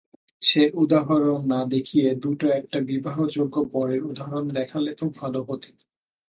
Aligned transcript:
সে 0.41 0.61
উদাহরণ 0.75 1.39
না 1.47 1.59
দেখিয়ে 1.65 2.07
দুটো-একটা 2.23 2.77
বিবাহযোগ্য 2.89 3.55
বরের 3.71 4.01
উদাহরণ 4.05 4.45
দেখালেই 4.51 4.95
তো 4.95 5.05
ভালো 5.19 5.39
হত। 5.43 5.63